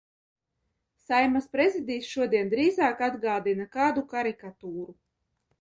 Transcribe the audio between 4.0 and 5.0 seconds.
karikatūru.